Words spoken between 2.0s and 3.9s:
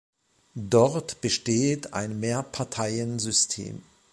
Mehrparteiensystem.